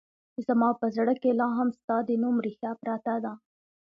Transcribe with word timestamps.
زما 0.45 0.69
په 0.79 0.87
زړه 0.95 1.13
کې 1.21 1.31
لا 1.39 1.47
هم 1.57 1.69
ستا 1.79 1.95
د 2.07 2.09
نوم 2.21 2.35
رېښه 2.45 2.71
پرته 2.81 3.13
ده 3.23 3.33